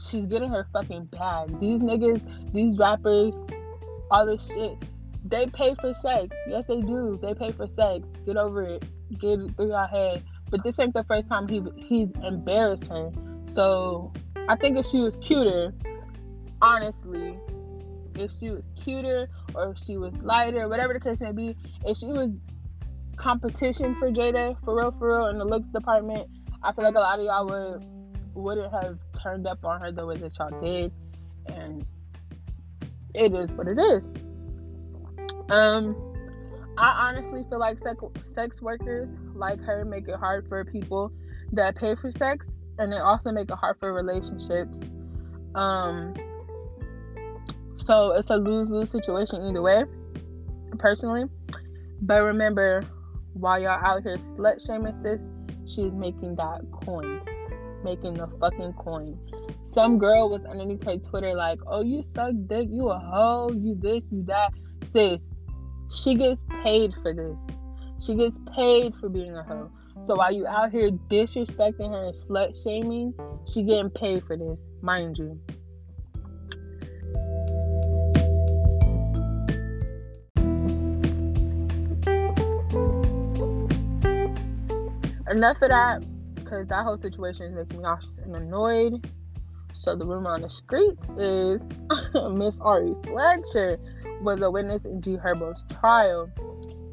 she's 0.00 0.26
getting 0.26 0.48
her 0.48 0.66
fucking 0.72 1.06
bag. 1.06 1.48
These 1.60 1.82
niggas, 1.82 2.26
these 2.52 2.78
rappers, 2.78 3.42
all 4.14 4.26
this 4.26 4.46
shit 4.46 4.78
they 5.24 5.46
pay 5.46 5.74
for 5.80 5.94
sex. 5.94 6.36
Yes, 6.46 6.66
they 6.66 6.80
do. 6.80 7.18
They 7.20 7.34
pay 7.34 7.50
for 7.50 7.66
sex. 7.66 8.10
Get 8.26 8.36
over 8.36 8.62
it. 8.62 8.84
Get 9.18 9.40
it 9.40 9.52
through 9.52 9.68
your 9.68 9.86
head. 9.86 10.22
But 10.50 10.62
this 10.62 10.78
ain't 10.78 10.92
the 10.92 11.04
first 11.04 11.28
time 11.28 11.48
he 11.48 11.62
he's 11.76 12.12
embarrassed 12.22 12.88
her. 12.88 13.10
So 13.46 14.12
I 14.48 14.56
think 14.56 14.76
if 14.76 14.86
she 14.86 15.00
was 15.00 15.16
cuter, 15.16 15.72
honestly, 16.60 17.38
if 18.16 18.30
she 18.38 18.50
was 18.50 18.68
cuter 18.76 19.28
or 19.54 19.70
if 19.70 19.78
she 19.78 19.96
was 19.96 20.14
lighter, 20.22 20.68
whatever 20.68 20.92
the 20.92 21.00
case 21.00 21.20
may 21.20 21.32
be, 21.32 21.56
if 21.86 21.96
she 21.96 22.06
was 22.06 22.42
competition 23.16 23.96
for 23.98 24.10
Jayda, 24.10 24.56
for 24.64 24.76
real, 24.76 24.92
for 24.92 25.16
real, 25.16 25.28
in 25.28 25.38
the 25.38 25.44
looks 25.44 25.68
department, 25.68 26.28
I 26.62 26.72
feel 26.72 26.84
like 26.84 26.96
a 26.96 27.00
lot 27.00 27.18
of 27.18 27.24
y'all 27.24 27.46
would 27.46 27.86
wouldn't 28.34 28.72
have 28.72 28.98
turned 29.18 29.46
up 29.46 29.64
on 29.64 29.80
her 29.80 29.90
the 29.90 30.04
way 30.04 30.16
that 30.16 30.38
y'all 30.38 30.60
did. 30.60 30.92
And 31.46 31.86
it 33.14 33.32
is 33.32 33.52
what 33.52 33.68
it 33.68 33.78
is. 33.78 34.08
Um, 35.50 35.96
I 36.76 37.08
honestly 37.08 37.44
feel 37.48 37.60
like 37.60 37.78
sex, 37.78 38.02
sex 38.22 38.60
workers 38.60 39.14
like 39.34 39.60
her 39.60 39.84
make 39.84 40.08
it 40.08 40.16
hard 40.16 40.48
for 40.48 40.64
people 40.64 41.12
that 41.52 41.76
pay 41.76 41.94
for 41.94 42.10
sex, 42.10 42.60
and 42.78 42.92
they 42.92 42.98
also 42.98 43.30
make 43.30 43.50
it 43.50 43.56
hard 43.56 43.78
for 43.78 43.92
relationships. 43.92 44.80
Um, 45.54 46.14
so 47.76 48.12
it's 48.12 48.30
a 48.30 48.36
lose 48.36 48.70
lose 48.70 48.90
situation 48.90 49.42
either 49.42 49.62
way, 49.62 49.84
personally. 50.78 51.24
But 52.02 52.22
remember, 52.22 52.82
while 53.34 53.60
y'all 53.60 53.84
out 53.84 54.02
here 54.02 54.16
slut 54.18 54.64
shaming 54.66 54.94
sis, 54.94 55.30
she's 55.66 55.94
making 55.94 56.36
that 56.36 56.60
coin, 56.84 57.20
making 57.84 58.14
the 58.14 58.26
fucking 58.40 58.72
coin. 58.72 59.18
Some 59.64 59.98
girl 59.98 60.28
was 60.28 60.44
underneath 60.44 60.84
her 60.84 60.98
Twitter 60.98 61.34
like, 61.34 61.58
"Oh, 61.66 61.80
you 61.80 62.02
suck 62.02 62.34
dick, 62.46 62.68
you 62.70 62.90
a 62.90 62.98
hoe, 62.98 63.48
you 63.50 63.74
this, 63.74 64.06
you 64.12 64.22
that." 64.24 64.52
Sis, 64.82 65.32
she 65.90 66.14
gets 66.14 66.44
paid 66.62 66.92
for 67.02 67.14
this. 67.14 67.36
She 67.98 68.14
gets 68.14 68.38
paid 68.54 68.94
for 68.96 69.08
being 69.08 69.34
a 69.34 69.42
hoe. 69.42 69.70
So 70.02 70.16
while 70.16 70.30
you 70.30 70.46
out 70.46 70.70
here 70.70 70.90
disrespecting 70.90 71.88
her 71.88 72.06
and 72.08 72.14
slut 72.14 72.62
shaming, 72.62 73.14
she 73.46 73.62
getting 73.62 73.90
paid 73.90 74.22
for 74.24 74.36
this, 74.36 74.66
mind 74.82 75.16
you. 75.16 75.40
Enough 85.30 85.62
of 85.62 85.70
that, 85.70 86.04
because 86.34 86.66
that 86.68 86.84
whole 86.84 86.98
situation 86.98 87.46
is 87.46 87.54
making 87.54 87.78
me 87.78 87.82
nauseous 87.82 88.18
and 88.18 88.36
annoyed. 88.36 89.08
So 89.84 89.94
the 89.94 90.06
rumor 90.06 90.30
on 90.30 90.40
the 90.40 90.48
streets 90.48 91.06
is 91.18 91.60
Miss 92.32 92.58
Ari 92.60 92.94
Fletcher 93.04 93.78
was 94.22 94.40
a 94.40 94.50
witness 94.50 94.86
in 94.86 95.02
G 95.02 95.16
Herbo's 95.16 95.62
trial. 95.78 96.30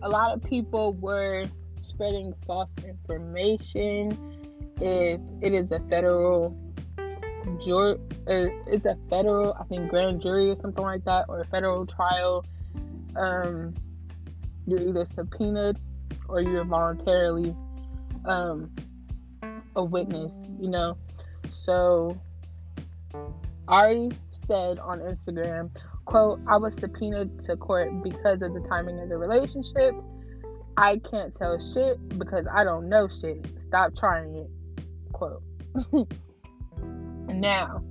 A 0.04 0.10
lot 0.10 0.34
of 0.34 0.44
people 0.44 0.92
were 0.96 1.46
spreading 1.80 2.34
false 2.46 2.76
information. 2.86 4.12
If 4.82 5.22
it 5.42 5.54
is 5.54 5.72
a 5.72 5.80
federal 5.90 6.54
jury, 7.64 7.94
uh, 8.28 8.52
it's 8.68 8.86
a 8.86 8.98
federal, 9.10 9.54
I 9.54 9.64
think, 9.64 9.90
grand 9.90 10.22
jury 10.22 10.50
or 10.50 10.58
something 10.58 10.84
like 10.84 11.06
that, 11.06 11.28
or 11.30 11.40
a 11.40 11.46
federal 11.46 11.86
trial. 11.86 12.46
Um, 13.16 13.74
you're 14.68 14.82
either 14.82 15.06
subpoenaed 15.06 15.78
or 16.28 16.42
you're 16.42 16.66
voluntarily 16.66 17.56
um, 18.26 18.70
a 19.78 19.84
witness, 19.84 20.42
you 20.60 20.68
know. 20.68 20.98
So 21.50 22.18
Ari 23.68 24.12
said 24.48 24.80
on 24.80 25.00
Instagram, 25.00 25.70
quote, 26.06 26.40
I 26.48 26.58
was 26.58 26.76
subpoenaed 26.76 27.40
to 27.44 27.56
court 27.56 28.04
because 28.04 28.42
of 28.42 28.54
the 28.54 28.60
timing 28.68 29.00
of 29.00 29.10
the 29.10 29.18
relationship. 29.18 29.94
I 30.78 30.98
can't 31.10 31.34
tell 31.36 31.60
shit 31.60 31.98
because 32.18 32.46
I 32.52 32.64
don't 32.64 32.90
know 32.90 33.08
shit. 33.08 33.46
Stop 33.60 33.96
trying 33.96 34.36
it. 34.36 34.50
Quote. 35.14 35.44
now, 37.28 37.84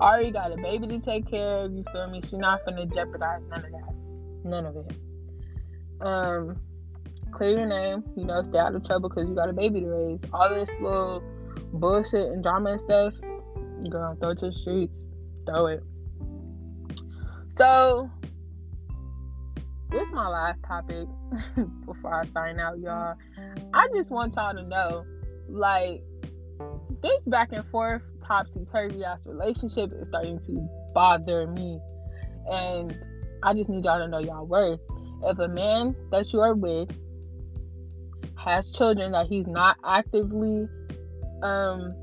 Ari 0.00 0.30
got 0.30 0.52
a 0.52 0.56
baby 0.56 0.86
to 0.88 1.00
take 1.00 1.28
care 1.28 1.58
of, 1.58 1.72
you 1.72 1.84
feel 1.92 2.08
me? 2.08 2.20
She's 2.22 2.34
not 2.34 2.64
gonna 2.64 2.86
jeopardize 2.86 3.42
none 3.50 3.64
of 3.64 3.72
that. 3.72 3.94
None 4.44 4.66
of 4.66 4.76
it. 4.76 4.96
Um, 6.00 6.56
clear 7.32 7.58
your 7.58 7.66
name, 7.66 8.02
you 8.16 8.24
know, 8.24 8.42
stay 8.42 8.58
out 8.58 8.74
of 8.74 8.84
trouble 8.84 9.10
because 9.10 9.28
you 9.28 9.34
got 9.34 9.50
a 9.50 9.52
baby 9.52 9.80
to 9.80 9.86
raise. 9.86 10.24
All 10.32 10.48
this 10.48 10.70
little 10.80 11.22
bullshit 11.74 12.28
and 12.30 12.42
drama 12.42 12.72
and 12.72 12.80
stuff, 12.80 13.14
girl, 13.88 14.16
throw 14.20 14.30
it 14.30 14.38
to 14.38 14.46
the 14.46 14.52
streets. 14.52 15.02
Throw 15.46 15.66
it. 15.66 15.82
So, 17.48 18.10
this 19.90 20.06
is 20.06 20.12
my 20.12 20.28
last 20.28 20.62
topic 20.62 21.08
before 21.86 22.14
I 22.14 22.24
sign 22.24 22.60
out, 22.60 22.78
y'all. 22.78 23.16
I 23.74 23.88
just 23.94 24.10
want 24.10 24.34
y'all 24.36 24.54
to 24.54 24.62
know, 24.62 25.04
like, 25.48 26.02
this 27.02 27.24
back 27.24 27.52
and 27.52 27.64
forth, 27.70 28.02
topsy 28.24 28.64
turvy 28.64 29.04
ass 29.04 29.26
relationship 29.26 29.90
is 30.00 30.08
starting 30.08 30.38
to 30.40 30.68
bother 30.94 31.46
me. 31.46 31.80
And 32.50 32.96
I 33.42 33.54
just 33.54 33.70
need 33.70 33.84
y'all 33.84 33.98
to 33.98 34.08
know 34.08 34.18
y'all 34.18 34.46
worth. 34.46 34.80
If 35.22 35.38
a 35.38 35.48
man 35.48 35.94
that 36.10 36.32
you 36.32 36.40
are 36.40 36.54
with 36.54 36.90
has 38.36 38.70
children 38.70 39.12
that 39.12 39.26
he's 39.26 39.46
not 39.46 39.76
actively 39.84 40.66
um 41.42 41.94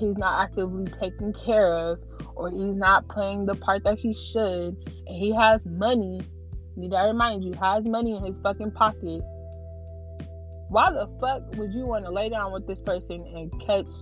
he's 0.00 0.16
not 0.16 0.42
actively 0.42 0.86
taking 1.00 1.32
care 1.44 1.72
of 1.72 1.98
or 2.34 2.50
he's 2.50 2.74
not 2.74 3.06
playing 3.08 3.46
the 3.46 3.54
part 3.54 3.84
that 3.84 3.98
he 3.98 4.14
should 4.14 4.76
and 5.06 5.16
he 5.16 5.34
has 5.34 5.66
money 5.66 6.20
need 6.76 6.94
I 6.94 7.06
remind 7.06 7.44
you 7.44 7.52
has 7.60 7.84
money 7.84 8.16
in 8.16 8.24
his 8.24 8.38
fucking 8.38 8.70
pocket. 8.72 9.20
Why 10.68 10.90
the 10.92 11.08
fuck 11.20 11.42
would 11.56 11.72
you 11.72 11.84
want 11.84 12.04
to 12.04 12.10
lay 12.10 12.28
down 12.28 12.52
with 12.52 12.66
this 12.66 12.80
person 12.80 13.24
and 13.34 13.52
catch 13.66 13.92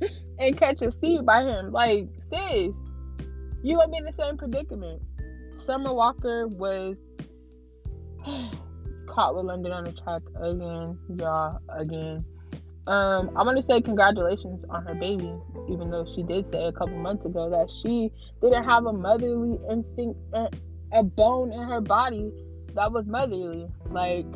and 0.38 0.56
catch 0.56 0.82
a 0.82 0.92
seed 0.92 1.26
by 1.26 1.42
him? 1.42 1.72
Like 1.72 2.08
sis 2.20 2.76
you 3.62 3.76
gonna 3.76 3.90
be 3.90 3.98
in 3.98 4.04
the 4.04 4.12
same 4.12 4.36
predicament. 4.36 5.02
Summer 5.56 5.92
walker 5.92 6.46
was 6.46 7.10
caught 9.08 9.34
with 9.34 9.46
London 9.46 9.72
on 9.72 9.84
the 9.84 9.92
track 9.92 10.22
again, 10.40 10.98
y'all, 11.18 11.58
again. 11.76 12.24
Um, 12.86 13.30
I 13.36 13.42
want 13.42 13.56
to 13.56 13.62
say 13.62 13.80
congratulations 13.80 14.64
on 14.70 14.86
her 14.86 14.94
baby, 14.94 15.32
even 15.68 15.90
though 15.90 16.04
she 16.06 16.22
did 16.22 16.46
say 16.46 16.66
a 16.66 16.72
couple 16.72 16.96
months 16.98 17.24
ago 17.24 17.50
that 17.50 17.68
she 17.68 18.12
didn't 18.40 18.62
have 18.64 18.86
a 18.86 18.92
motherly 18.92 19.58
instinct, 19.68 20.18
uh, 20.32 20.48
a 20.92 21.02
bone 21.02 21.52
in 21.52 21.62
her 21.62 21.80
body 21.80 22.30
that 22.74 22.92
was 22.92 23.06
motherly. 23.06 23.68
Like, 23.86 24.32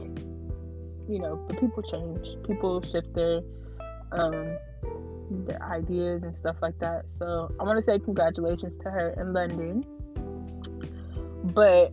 you 1.09 1.21
know, 1.21 1.37
but 1.47 1.61
people 1.61 1.83
change, 1.83 2.21
people 2.45 2.83
shift 2.83 3.14
their 3.14 3.42
um 4.12 4.57
their 5.30 5.62
ideas 5.62 6.25
and 6.25 6.35
stuff 6.35 6.57
like 6.61 6.78
that. 6.80 7.04
So 7.11 7.49
I 7.61 7.62
want 7.62 7.78
to 7.78 7.85
say 7.85 7.99
congratulations 8.00 8.76
to 8.78 8.90
her 8.90 9.11
in 9.11 9.33
London. 9.33 9.85
But 11.54 11.93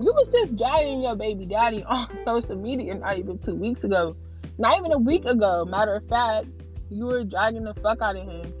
you 0.00 0.12
was 0.12 0.32
just 0.32 0.56
dragging 0.56 1.02
your 1.02 1.16
baby 1.16 1.46
daddy 1.46 1.84
on 1.88 2.08
social 2.24 2.56
media 2.56 2.94
not 2.94 3.18
even 3.18 3.36
two 3.36 3.54
weeks 3.54 3.84
ago. 3.84 4.16
Not 4.58 4.78
even 4.78 4.92
a 4.92 4.98
week 4.98 5.24
ago. 5.24 5.64
Matter 5.64 5.96
of 5.96 6.08
fact, 6.08 6.46
you 6.90 7.06
were 7.06 7.24
dragging 7.24 7.64
the 7.64 7.74
fuck 7.74 8.00
out 8.00 8.16
of 8.16 8.26
him. 8.26 8.52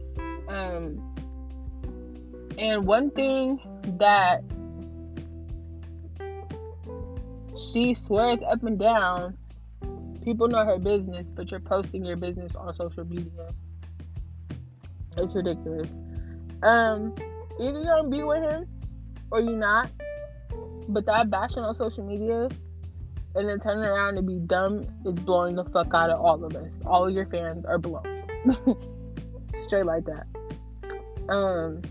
Um, 0.48 1.14
and 2.58 2.86
one 2.86 3.10
thing 3.10 3.60
that 3.98 4.42
she 7.56 7.94
swears 7.94 8.42
up 8.42 8.62
and 8.64 8.78
down, 8.78 9.36
people 10.24 10.48
know 10.48 10.64
her 10.64 10.78
business, 10.78 11.28
but 11.30 11.50
you're 11.50 11.60
posting 11.60 12.04
your 12.04 12.16
business 12.16 12.56
on 12.56 12.72
social 12.74 13.04
media. 13.04 13.52
It's 15.16 15.34
ridiculous. 15.34 15.96
Um, 16.62 17.14
either 17.60 17.80
you're 17.80 17.84
gonna 17.84 18.08
be 18.08 18.22
with 18.22 18.42
him 18.42 18.66
or 19.30 19.40
you're 19.40 19.56
not. 19.56 19.90
But 20.88 21.06
that 21.06 21.30
bashing 21.30 21.62
on 21.62 21.74
social 21.74 22.04
media 22.04 22.48
and 23.34 23.48
then 23.48 23.58
turning 23.58 23.84
around 23.84 24.14
to 24.16 24.22
be 24.22 24.38
dumb 24.38 24.86
is 25.04 25.14
blowing 25.14 25.56
the 25.56 25.64
fuck 25.64 25.92
out 25.92 26.10
of 26.10 26.20
all 26.20 26.44
of 26.44 26.54
us. 26.54 26.82
All 26.86 27.08
of 27.08 27.14
your 27.14 27.26
fans 27.26 27.64
are 27.64 27.78
blown. 27.78 28.04
Straight 29.54 29.86
like 29.86 30.04
that. 30.04 30.26
Um 31.28 31.82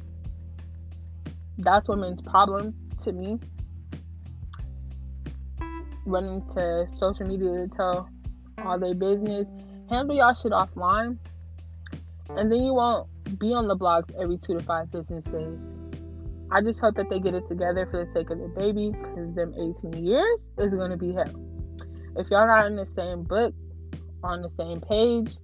that's 1.57 1.87
women's 1.87 2.21
problem 2.21 2.73
to 3.03 3.11
me. 3.11 3.39
Running 6.05 6.45
to 6.53 6.87
social 6.93 7.27
media 7.27 7.49
to 7.49 7.67
tell 7.67 8.09
all 8.63 8.79
their 8.79 8.95
business. 8.95 9.47
Handle 9.89 10.15
y'all 10.15 10.33
shit 10.33 10.51
offline. 10.51 11.17
And 12.29 12.51
then 12.51 12.63
you 12.63 12.73
won't 12.73 13.07
be 13.39 13.53
on 13.53 13.67
the 13.67 13.75
blogs 13.75 14.13
every 14.19 14.37
two 14.37 14.57
to 14.57 14.63
five 14.63 14.91
business 14.91 15.25
days. 15.25 15.82
I 16.53 16.61
just 16.61 16.79
hope 16.79 16.93
that 16.97 17.09
they 17.09 17.19
get 17.19 17.33
it 17.33 17.47
together 17.47 17.87
for 17.89 18.05
the 18.05 18.11
sake 18.11 18.29
of 18.29 18.37
their 18.37 18.47
baby, 18.47 18.91
because 18.91 19.33
them 19.33 19.55
18 19.57 20.05
years 20.05 20.51
is 20.59 20.75
gonna 20.75 20.97
be 20.97 21.11
hell. 21.11 21.33
If 22.15 22.29
y'all 22.29 22.45
not 22.45 22.67
in 22.67 22.75
the 22.75 22.85
same 22.85 23.23
book, 23.23 23.55
on 24.23 24.43
the 24.43 24.49
same 24.49 24.79
page, 24.79 25.35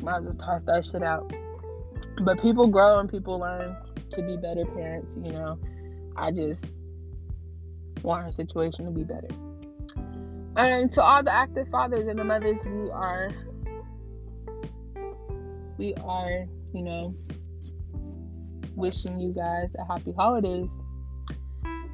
might 0.00 0.18
as 0.18 0.24
well 0.24 0.34
toss 0.34 0.64
that 0.64 0.84
shit 0.84 1.02
out. 1.02 1.32
But 2.24 2.40
people 2.40 2.68
grow 2.68 3.00
and 3.00 3.10
people 3.10 3.40
learn 3.40 3.76
to 4.10 4.22
be 4.22 4.36
better 4.36 4.64
parents, 4.64 5.16
you 5.16 5.32
know. 5.32 5.58
I 6.16 6.30
just 6.30 6.66
want 8.02 8.24
our 8.24 8.32
situation 8.32 8.84
to 8.84 8.92
be 8.92 9.02
better. 9.02 9.28
And 10.56 10.92
to 10.92 11.02
all 11.02 11.24
the 11.24 11.32
active 11.32 11.68
fathers 11.68 12.06
and 12.06 12.16
the 12.16 12.24
mothers, 12.24 12.60
we 12.64 12.90
are 12.90 13.30
we 15.78 15.94
are, 15.94 16.46
you 16.74 16.82
know, 16.82 17.14
wishing 18.80 19.18
you 19.20 19.32
guys 19.32 19.68
a 19.78 19.84
happy 19.84 20.12
holidays. 20.12 20.78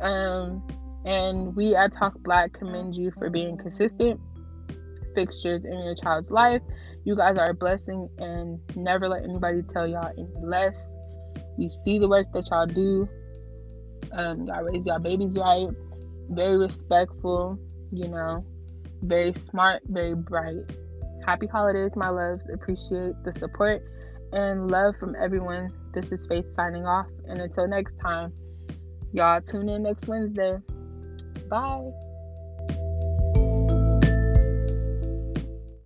Um, 0.00 0.66
and 1.04 1.54
we 1.54 1.74
at 1.74 1.92
Talk 1.92 2.14
Black 2.20 2.52
commend 2.52 2.94
you 2.94 3.12
for 3.12 3.30
being 3.30 3.56
consistent 3.56 4.20
fixtures 5.14 5.64
in 5.64 5.84
your 5.84 5.94
child's 5.94 6.30
life. 6.30 6.62
You 7.04 7.16
guys 7.16 7.38
are 7.38 7.50
a 7.50 7.54
blessing 7.54 8.08
and 8.18 8.60
never 8.76 9.08
let 9.08 9.24
anybody 9.24 9.62
tell 9.62 9.86
y'all 9.86 10.12
any 10.16 10.28
less. 10.40 10.96
We 11.56 11.68
see 11.68 11.98
the 11.98 12.08
work 12.08 12.26
that 12.34 12.48
y'all 12.50 12.66
do. 12.66 13.08
Um, 14.12 14.46
y'all 14.46 14.62
raise 14.62 14.86
y'all 14.86 15.00
babies 15.00 15.36
right, 15.36 15.68
very 16.30 16.58
respectful, 16.58 17.58
you 17.92 18.08
know, 18.08 18.44
very 19.02 19.32
smart, 19.32 19.82
very 19.86 20.14
bright. 20.14 20.56
Happy 21.24 21.46
holidays, 21.46 21.90
my 21.96 22.08
loves. 22.08 22.44
Appreciate 22.52 23.14
the 23.24 23.32
support 23.36 23.82
and 24.32 24.70
love 24.70 24.94
from 25.00 25.16
everyone 25.20 25.72
this 25.96 26.12
is 26.12 26.26
Faith 26.26 26.52
signing 26.52 26.86
off. 26.86 27.06
And 27.26 27.40
until 27.40 27.66
next 27.66 27.94
time, 27.98 28.32
y'all 29.12 29.40
tune 29.40 29.70
in 29.70 29.82
next 29.82 30.06
Wednesday. 30.06 30.58
Bye. 31.48 31.90